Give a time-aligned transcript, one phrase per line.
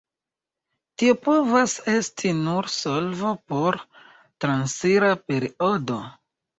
[1.01, 6.05] Tio povas esti nur solvo por transira periodo.